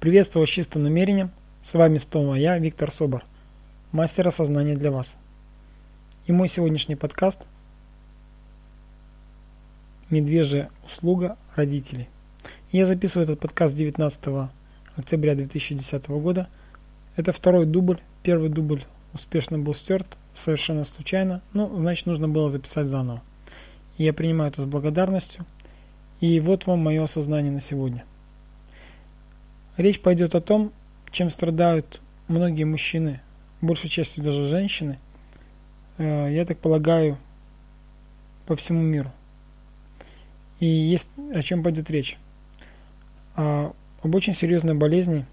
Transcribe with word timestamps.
Приветствую 0.00 0.46
с 0.46 0.50
чистым 0.50 0.84
намерением. 0.84 1.30
С 1.62 1.74
вами 1.74 1.98
снова 1.98 2.34
я, 2.34 2.58
Виктор 2.58 2.90
Собор, 2.90 3.22
мастер 3.92 4.26
осознания 4.26 4.74
для 4.74 4.90
вас. 4.90 5.14
И 6.26 6.32
мой 6.32 6.48
сегодняшний 6.48 6.96
подкаст 6.96 7.40
«Медвежья 10.08 10.70
услуга 10.86 11.36
родителей». 11.54 12.08
Я 12.72 12.86
записываю 12.86 13.24
этот 13.24 13.40
подкаст 13.40 13.76
19 13.76 14.48
октября 14.96 15.34
2010 15.34 16.08
года. 16.08 16.48
Это 17.16 17.32
второй 17.32 17.66
дубль. 17.66 18.00
Первый 18.22 18.48
дубль 18.48 18.84
успешно 19.12 19.58
был 19.58 19.74
стерт, 19.74 20.06
совершенно 20.32 20.86
случайно. 20.86 21.42
Ну, 21.52 21.70
значит, 21.76 22.06
нужно 22.06 22.26
было 22.26 22.48
записать 22.48 22.86
заново. 22.86 23.20
Я 23.98 24.14
принимаю 24.14 24.50
это 24.50 24.62
с 24.62 24.64
благодарностью. 24.64 25.44
И 26.22 26.40
вот 26.40 26.64
вам 26.64 26.78
мое 26.78 27.04
осознание 27.04 27.52
на 27.52 27.60
сегодня. 27.60 28.06
Речь 29.80 29.98
пойдет 29.98 30.34
о 30.34 30.42
том, 30.42 30.74
чем 31.10 31.30
страдают 31.30 32.02
многие 32.28 32.64
мужчины, 32.64 33.22
большей 33.62 33.88
частью 33.88 34.22
даже 34.22 34.46
женщины, 34.46 34.98
э, 35.96 36.28
я 36.32 36.44
так 36.44 36.58
полагаю, 36.58 37.16
по 38.44 38.56
всему 38.56 38.82
миру. 38.82 39.10
И 40.58 40.66
есть 40.66 41.08
о 41.32 41.40
чем 41.40 41.62
пойдет 41.62 41.88
речь. 41.88 42.18
О, 43.36 43.72
об 44.02 44.14
очень 44.14 44.34
серьезной 44.34 44.74
болезни. 44.74 45.24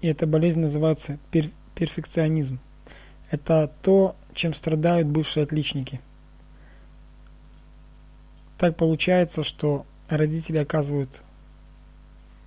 И 0.00 0.06
эта 0.06 0.26
болезнь 0.26 0.60
называется 0.60 1.18
пер, 1.30 1.50
перфекционизм. 1.74 2.60
Это 3.30 3.70
то, 3.82 4.16
чем 4.32 4.54
страдают 4.54 5.06
бывшие 5.06 5.44
отличники. 5.44 6.00
Так 8.56 8.74
получается, 8.74 9.44
что 9.44 9.84
родители 10.08 10.56
оказывают 10.56 11.20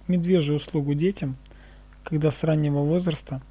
медвежью 0.07 0.55
услугу 0.55 0.93
детям, 0.93 1.35
когда 2.03 2.31
с 2.31 2.43
раннего 2.43 2.79
возраста 2.79 3.41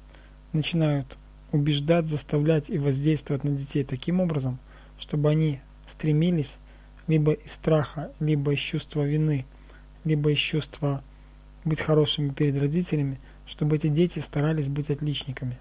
начинают 0.53 1.17
убеждать, 1.51 2.07
заставлять 2.07 2.69
и 2.69 2.77
воздействовать 2.77 3.43
на 3.43 3.51
детей 3.51 3.83
таким 3.83 4.19
образом, 4.19 4.59
чтобы 4.99 5.29
они 5.29 5.59
стремились 5.85 6.55
либо 7.07 7.33
из 7.33 7.53
страха, 7.53 8.11
либо 8.19 8.53
из 8.53 8.59
чувства 8.59 9.03
вины, 9.03 9.45
либо 10.03 10.31
из 10.31 10.39
чувства 10.39 11.03
быть 11.63 11.81
хорошими 11.81 12.29
перед 12.29 12.59
родителями, 12.59 13.19
чтобы 13.45 13.75
эти 13.75 13.87
дети 13.87 14.19
старались 14.19 14.67
быть 14.67 14.89
отличниками. 14.89 15.57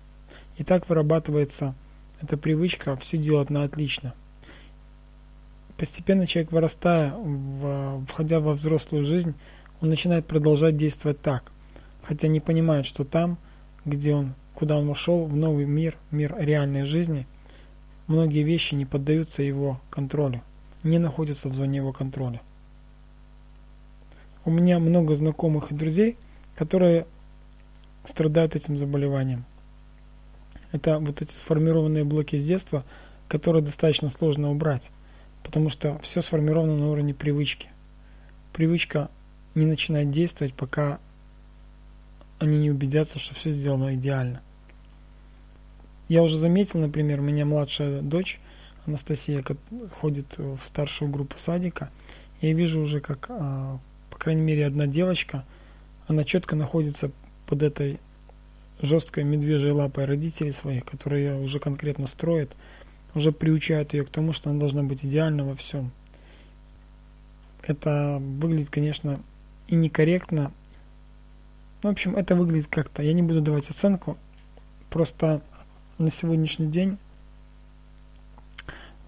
И 0.57 0.65
так 0.65 0.89
вырабатывается 0.89 1.75
эта 2.21 2.37
привычка 2.37 2.97
все 2.97 3.19
делать 3.19 3.51
на 3.51 3.65
отлично. 3.65 4.15
Постепенно 5.77 6.27
человек, 6.27 6.53
вырастая, 6.53 7.15
входя 8.09 8.41
во 8.41 8.55
взрослую 8.55 9.05
жизнь, 9.05 9.35
он 9.81 9.91
начинает 9.91 10.27
продолжать 10.27 10.77
действовать 10.77 11.21
так, 11.21 11.53
хотя 12.03 12.29
не 12.29 12.41
понимает, 12.41 12.87
что 12.87 13.05
там, 13.05 13.39
где 13.85 14.15
он, 14.15 14.35
куда 14.55 14.77
он 14.77 14.89
вошел, 14.89 15.25
в 15.27 15.37
новый 15.37 15.67
мир, 15.67 15.97
мир 16.11 16.35
реальной 16.39 16.85
жизни, 16.85 17.27
многие 18.07 18.43
вещи 18.43 18.75
не 18.75 18.87
поддаются 18.87 19.43
его 19.43 19.81
контролю, 19.91 20.43
не 20.83 20.99
находятся 20.99 21.49
в 21.49 21.55
зоне 21.55 21.79
его 21.79 21.93
контроля. 21.93 22.41
У 24.45 24.51
меня 24.51 24.79
много 24.79 25.15
знакомых 25.17 25.73
и 25.73 25.75
друзей, 25.75 26.17
которые 26.57 27.07
страдают 28.05 28.55
этим 28.55 28.77
заболеванием. 28.77 29.45
Это 30.73 30.99
вот 30.99 31.21
эти 31.21 31.33
сформированные 31.33 32.05
блоки 32.05 32.37
с 32.37 32.47
детства, 32.47 32.85
которые 33.29 33.63
достаточно 33.63 34.09
сложно 34.09 34.51
убрать, 34.51 34.91
потому 35.43 35.69
что 35.69 35.99
все 35.99 36.23
сформировано 36.23 36.77
на 36.77 36.89
уровне 36.89 37.13
привычки. 37.13 37.69
Привычка 38.53 39.11
не 39.57 39.67
начинать 39.67 40.11
действовать, 40.11 40.55
пока 40.55 41.01
они 42.39 42.59
не 42.59 42.71
убедятся, 42.71 43.19
что 43.19 43.35
все 43.35 43.51
сделано 43.51 43.95
идеально. 43.95 44.43
Я 46.09 46.23
уже 46.23 46.37
заметил, 46.39 46.79
например, 46.79 47.21
у 47.21 47.25
меня 47.25 47.45
младшая 47.45 48.01
дочь 48.03 48.39
Анастасия 48.87 49.45
ходит 50.01 50.39
в 50.39 50.61
старшую 50.63 51.11
группу 51.11 51.37
садика. 51.39 51.91
Я 52.41 52.53
вижу 52.53 52.81
уже, 52.81 53.01
как, 53.01 53.27
а, 53.31 53.79
по 54.11 54.19
крайней 54.19 54.43
мере, 54.43 54.67
одна 54.67 54.87
девочка, 54.87 55.45
она 56.07 56.23
четко 56.23 56.55
находится 56.55 57.11
под 57.47 57.63
этой 57.63 57.99
жесткой 58.81 59.25
медвежьей 59.25 59.73
лапой 59.73 60.05
родителей 60.05 60.53
своих, 60.53 60.85
которые 60.85 61.41
уже 61.41 61.59
конкретно 61.59 62.07
строят, 62.07 62.55
уже 63.15 63.33
приучают 63.33 63.95
ее 63.95 64.05
к 64.05 64.11
тому, 64.11 64.33
что 64.33 64.51
она 64.51 64.61
должна 64.61 64.83
быть 64.83 65.05
идеальна 65.05 65.45
во 65.45 65.57
всем. 65.57 65.91
Это 67.63 68.19
выглядит, 68.21 68.71
конечно, 68.71 69.21
и 69.69 69.75
некорректно. 69.75 70.53
В 71.83 71.89
общем, 71.89 72.17
это 72.17 72.35
выглядит 72.35 72.69
как-то. 72.69 73.03
Я 73.03 73.13
не 73.13 73.23
буду 73.23 73.41
давать 73.41 73.69
оценку. 73.69 74.17
Просто 74.91 75.43
на 75.99 76.11
сегодняшний 76.11 76.69
день 76.69 76.99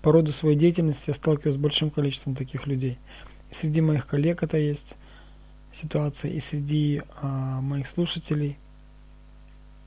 по 0.02 0.12
роду 0.12 0.32
своей 0.32 0.56
деятельности 0.56 1.10
я 1.10 1.14
сталкиваюсь 1.14 1.54
с 1.54 1.58
большим 1.58 1.90
количеством 1.90 2.34
таких 2.34 2.66
людей. 2.66 2.98
И 3.50 3.54
среди 3.54 3.80
моих 3.80 4.06
коллег 4.06 4.42
это 4.42 4.56
есть 4.56 4.96
ситуация, 5.72 6.30
и 6.30 6.40
среди 6.40 7.02
а, 7.20 7.60
моих 7.60 7.88
слушателей, 7.88 8.56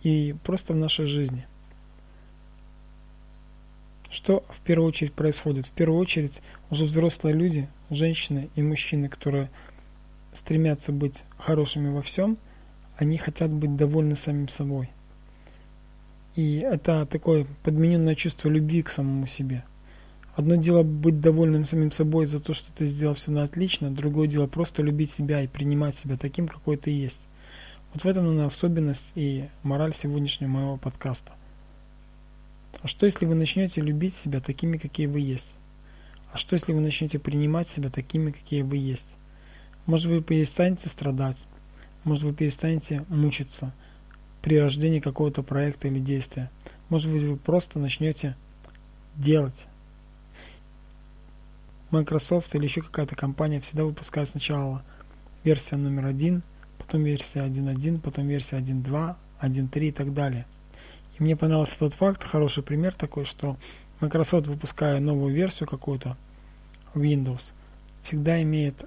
и 0.04 0.36
просто 0.44 0.74
в 0.74 0.78
нашей 0.78 1.06
жизни. 1.06 1.46
Что 4.10 4.44
в 4.50 4.60
первую 4.62 4.90
очередь 4.90 5.14
происходит? 5.14 5.68
В 5.68 5.72
первую 5.72 6.00
очередь 6.00 6.42
уже 6.70 6.86
взрослые 6.86 7.34
люди, 7.34 7.70
женщины 7.90 8.50
и 8.56 8.62
мужчины, 8.62 9.08
которые 9.08 9.50
стремятся 10.34 10.92
быть 10.92 11.24
хорошими 11.38 11.90
во 11.90 12.02
всем, 12.02 12.38
они 12.98 13.18
хотят 13.18 13.52
быть 13.52 13.76
довольны 13.76 14.16
самим 14.16 14.48
собой. 14.48 14.90
И 16.36 16.60
это 16.60 17.06
такое 17.06 17.46
подмененное 17.64 18.16
чувство 18.16 18.50
любви 18.50 18.84
к 18.84 18.90
самому 18.90 19.28
себе. 19.28 19.64
Одно 20.36 20.56
дело 20.56 20.84
быть 20.84 21.20
довольным 21.20 21.66
самим 21.66 21.92
собой 21.92 22.26
за 22.26 22.40
то, 22.40 22.54
что 22.54 22.72
ты 22.72 22.86
сделал 22.86 23.16
все 23.16 23.32
на 23.32 23.44
отлично, 23.44 23.92
другое 23.92 24.28
дело 24.28 24.48
просто 24.48 24.82
любить 24.82 25.12
себя 25.12 25.42
и 25.42 25.48
принимать 25.48 25.96
себя 25.96 26.16
таким, 26.16 26.48
какой 26.48 26.78
ты 26.78 26.92
есть. 26.92 27.28
Вот 27.94 28.04
в 28.04 28.08
этом, 28.08 28.24
наверное, 28.24 28.48
особенность 28.48 29.12
и 29.16 29.50
мораль 29.64 29.94
сегодняшнего 29.94 30.50
моего 30.50 30.78
подкаста. 30.78 31.34
А 32.82 32.88
что, 32.88 33.06
если 33.06 33.26
вы 33.26 33.36
начнете 33.36 33.82
любить 33.82 34.16
себя 34.16 34.40
такими, 34.40 34.78
какие 34.78 35.08
вы 35.08 35.20
есть? 35.20 35.52
А 36.32 36.38
что, 36.38 36.54
если 36.54 36.72
вы 36.72 36.80
начнете 36.80 37.20
принимать 37.20 37.68
себя 37.68 37.90
такими, 37.90 38.32
какие 38.32 38.62
вы 38.62 38.78
есть? 38.78 39.16
Может 39.86 40.08
вы 40.08 40.22
перестанете 40.22 40.90
страдать, 40.90 41.46
может 42.04 42.24
вы 42.24 42.34
перестанете 42.34 43.06
мучиться 43.10 43.74
при 44.42 44.60
рождении 44.60 45.00
какого-то 45.00 45.44
проекта 45.44 45.88
или 45.88 46.00
действия. 46.00 46.50
Может 46.90 47.12
быть 47.12 47.24
вы 47.24 47.38
просто 47.38 47.80
начнете 47.80 48.36
делать. 49.16 49.66
Microsoft 51.92 52.56
или 52.56 52.64
еще 52.64 52.82
какая-то 52.82 53.16
компания 53.16 53.60
всегда 53.60 53.84
выпускает 53.84 54.30
сначала 54.30 54.84
версия 55.44 55.76
номер 55.76 56.06
один, 56.06 56.42
потом 56.78 57.04
версия 57.04 57.40
1.1, 57.40 58.00
потом 58.00 58.28
версия 58.28 58.58
1.2, 58.58 59.16
1.3 59.42 59.88
и 59.88 59.92
так 59.92 60.14
далее. 60.14 60.46
И 61.18 61.24
мне 61.24 61.36
понравился 61.36 61.78
тот 61.80 61.94
факт, 61.94 62.24
хороший 62.24 62.64
пример 62.64 62.94
такой, 62.94 63.26
что 63.26 63.58
Microsoft, 64.00 64.48
выпуская 64.48 65.00
новую 65.00 65.34
версию 65.34 65.68
какую-то 65.68 66.18
Windows, 66.96 67.52
всегда 68.04 68.42
имеет 68.42 68.86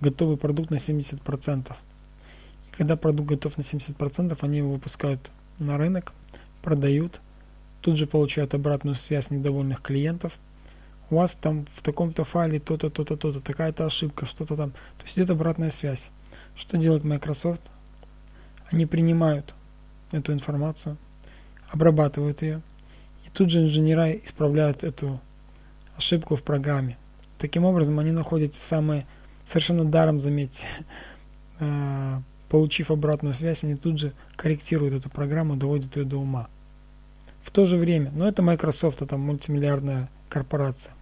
готовый 0.00 0.36
продукт 0.36 0.70
на 0.70 0.76
70%. 0.76 1.72
И 1.72 2.76
когда 2.76 2.96
продукт 2.96 3.28
готов 3.28 3.56
на 3.56 3.62
70%, 3.62 4.36
они 4.40 4.58
его 4.58 4.72
выпускают 4.72 5.30
на 5.58 5.76
рынок, 5.78 6.12
продают, 6.62 7.20
тут 7.80 7.96
же 7.96 8.06
получают 8.06 8.54
обратную 8.54 8.94
связь 8.94 9.30
недовольных 9.30 9.82
клиентов. 9.82 10.38
У 11.10 11.16
вас 11.16 11.34
там 11.34 11.66
в 11.74 11.82
таком-то 11.82 12.24
файле 12.24 12.60
то-то, 12.60 12.88
то-то, 12.90 13.16
то-то, 13.16 13.40
такая-то 13.40 13.86
ошибка, 13.86 14.26
что-то 14.26 14.56
там. 14.56 14.70
То 14.70 15.04
есть 15.04 15.18
идет 15.18 15.30
обратная 15.30 15.70
связь. 15.70 16.08
Что 16.54 16.76
делает 16.76 17.04
Microsoft? 17.04 17.62
Они 18.70 18.86
принимают 18.86 19.54
эту 20.12 20.32
информацию, 20.32 20.96
обрабатывают 21.70 22.42
ее, 22.42 22.62
и 23.26 23.30
тут 23.30 23.50
же 23.50 23.62
инженера 23.62 24.12
исправляют 24.12 24.84
эту 24.84 25.20
ошибку 25.96 26.36
в 26.36 26.42
программе. 26.42 26.96
Таким 27.38 27.64
образом, 27.64 27.98
они 27.98 28.12
находят 28.12 28.54
самые 28.54 29.06
совершенно 29.50 29.84
даром, 29.84 30.20
заметьте, 30.20 30.64
э, 31.58 32.20
получив 32.48 32.92
обратную 32.92 33.34
связь, 33.34 33.64
они 33.64 33.74
тут 33.74 33.98
же 33.98 34.12
корректируют 34.36 34.94
эту 34.94 35.10
программу, 35.10 35.56
доводят 35.56 35.96
ее 35.96 36.04
до 36.04 36.18
ума. 36.18 36.48
В 37.42 37.50
то 37.50 37.66
же 37.66 37.76
время, 37.76 38.12
но 38.14 38.28
это 38.28 38.42
Microsoft, 38.42 39.02
это 39.02 39.16
мультимиллиардная 39.16 40.08
корпорация. 40.28 40.92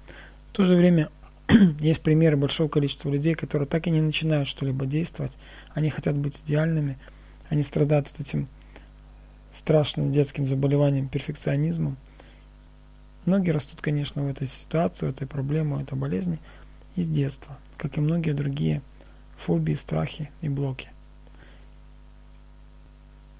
В 0.50 0.56
то 0.56 0.64
же 0.64 0.76
время 0.76 1.10
есть 1.80 2.00
примеры 2.00 2.38
большого 2.38 2.68
количества 2.68 3.10
людей, 3.10 3.34
которые 3.34 3.68
так 3.68 3.86
и 3.86 3.90
не 3.90 4.00
начинают 4.00 4.48
что-либо 4.48 4.86
действовать. 4.86 5.36
Они 5.74 5.90
хотят 5.90 6.16
быть 6.16 6.40
идеальными, 6.42 6.96
они 7.50 7.62
страдают 7.62 8.10
вот 8.10 8.26
этим 8.26 8.48
страшным 9.52 10.10
детским 10.10 10.46
заболеванием 10.46 11.08
перфекционизмом. 11.08 11.98
Многие 13.26 13.50
растут, 13.50 13.82
конечно, 13.82 14.22
в 14.22 14.28
этой 14.28 14.46
ситуации, 14.46 15.04
в 15.04 15.10
этой 15.10 15.26
проблеме, 15.26 15.76
в 15.76 15.82
этой 15.82 15.98
болезни 15.98 16.38
из 16.98 17.06
детства 17.06 17.56
как 17.78 17.96
и 17.96 18.00
многие 18.00 18.32
другие 18.32 18.82
фобии, 19.38 19.74
страхи 19.74 20.30
и 20.42 20.48
блоки. 20.48 20.90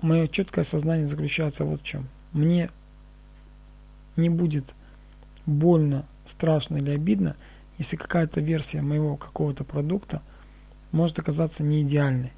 Мое 0.01 0.29
четкое 0.29 0.65
сознание 0.65 1.09
заключается 1.09 1.65
вот 1.65 1.83
в 1.83 1.85
чем. 1.85 2.09
Мне 2.33 2.71
не 4.17 4.29
будет 4.29 4.75
больно, 5.45 6.07
страшно 6.25 6.77
или 6.77 6.91
обидно, 6.91 7.35
если 7.79 7.97
какая-то 7.97 8.41
версия 8.41 8.81
моего 8.81 9.17
какого-то 9.17 9.65
продукта 9.65 10.23
может 10.93 11.19
оказаться 11.19 11.65
не 11.65 11.83
идеальной. 11.83 12.33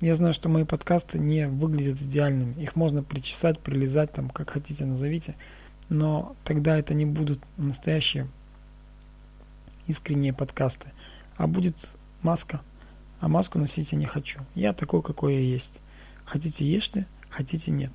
Я 0.00 0.14
знаю, 0.14 0.34
что 0.34 0.48
мои 0.48 0.64
подкасты 0.64 1.18
не 1.18 1.46
выглядят 1.46 2.00
идеальными. 2.00 2.60
Их 2.60 2.76
можно 2.76 3.02
причесать, 3.02 3.60
прилезать, 3.60 4.12
там, 4.12 4.30
как 4.30 4.50
хотите 4.50 4.84
назовите. 4.84 5.36
Но 5.88 6.36
тогда 6.44 6.78
это 6.78 6.94
не 6.94 7.06
будут 7.06 7.40
настоящие 7.56 8.28
искренние 9.88 10.32
подкасты. 10.32 10.92
А 11.36 11.46
будет 11.46 11.74
маска. 12.22 12.60
А 13.20 13.28
маску 13.28 13.58
носить 13.58 13.90
я 13.90 13.98
не 13.98 14.06
хочу. 14.06 14.40
Я 14.54 14.72
такой, 14.72 15.02
какой 15.02 15.34
я 15.34 15.40
есть. 15.40 15.80
Хотите 16.24 16.64
ешьте, 16.64 17.06
хотите 17.28 17.72
нет. 17.72 17.90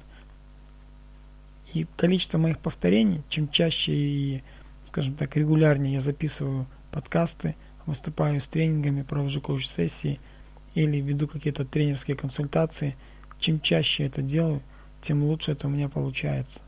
И 1.74 1.88
количество 1.95 2.38
моих 2.38 2.60
повторений, 2.60 3.24
чем 3.30 3.48
чаще 3.48 3.94
и, 3.94 4.44
скажем 4.86 5.16
так, 5.16 5.36
регулярнее 5.38 5.94
я 5.94 6.01
записываю 6.01 6.68
подкасты, 6.92 7.56
выступаю 7.86 8.42
с 8.42 8.48
тренингами, 8.48 9.04
провожу 9.04 9.39
коуч-сессии– 9.39 10.19
или 10.75 10.98
веду 10.98 11.28
какие-то 11.28 11.66
тренерские 11.66 12.18
консультации, 12.18 12.96
чем 13.39 13.60
чаще 13.60 14.06
это 14.06 14.22
делаю, 14.22 14.62
тем 15.01 15.24
лучше 15.24 15.51
это 15.51 15.68
у 15.68 15.69
меня 15.69 15.89
получается. 15.89 16.62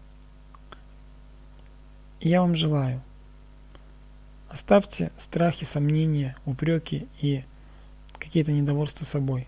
И 2.19 2.29
я 2.29 2.41
вам 2.41 2.55
желаю. 2.55 3.01
Оставьте 4.49 5.11
страхи, 5.17 5.63
сомнения, 5.65 6.35
упреки 6.45 7.07
и 7.21 7.43
какие-то 8.17 8.51
недовольства 8.51 9.05
собой. 9.05 9.47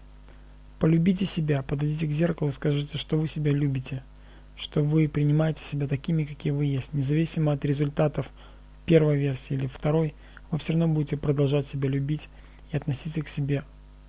Полюбите 0.80 1.26
себя, 1.26 1.64
подойдите 1.64 2.08
к 2.08 2.12
зеркалу, 2.12 2.52
скажите, 2.52 2.98
что 2.98 3.18
вы 3.18 3.28
себя 3.28 3.52
любите, 3.52 4.04
что 4.56 4.82
вы 4.82 5.08
принимаете 5.08 5.64
себя 5.64 5.88
такими, 5.88 6.24
какие 6.24 6.52
вы 6.52 6.66
есть. 6.66 6.94
Независимо 6.94 7.54
от 7.54 7.64
результатов 7.66 8.32
первой 8.86 9.18
версии 9.18 9.54
или 9.54 9.68
второй, 9.68 10.14
вы 10.52 10.58
все 10.58 10.74
равно 10.74 10.88
будете 10.88 11.18
продолжать 11.18 11.68
себя 11.68 11.90
любить 11.90 12.30
и 12.72 12.78
относиться 12.78 13.22
к 13.22 13.28
себе 13.28 13.64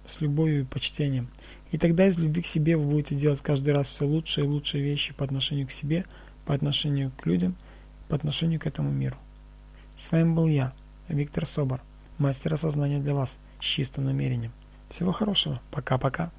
с 0.07 0.21
любовью 0.21 0.63
и 0.63 0.65
почтением. 0.65 1.29
И 1.71 1.79
тогда 1.79 2.07
из 2.07 2.19
любви 2.19 2.43
к 2.43 2.47
себе 2.47 2.77
вы 2.77 2.85
будете 2.85 3.15
делать 3.15 3.41
каждый 3.43 3.75
раз 3.75 3.89
все 3.89 4.07
лучшие 4.07 4.47
и 4.47 4.49
лучшие 4.49 4.83
вещи 4.83 5.13
по 5.13 5.25
отношению 5.25 5.67
к 5.67 5.71
себе, 5.71 6.07
по 6.47 6.55
отношению 6.55 7.13
к 7.21 7.27
людям, 7.27 7.57
по 8.09 8.17
отношению 8.17 8.59
к 8.59 8.67
этому 8.67 8.91
миру. 8.91 9.17
С 9.99 10.13
вами 10.13 10.33
был 10.33 10.47
я, 10.47 10.73
Виктор 11.09 11.45
Собор, 11.45 11.81
мастер 12.19 12.55
осознания 12.55 13.01
для 13.01 13.15
вас 13.15 13.37
с 13.59 13.65
чистым 13.65 14.05
намерением. 14.05 14.53
Всего 14.89 15.11
хорошего. 15.11 15.61
Пока-пока. 15.73 16.31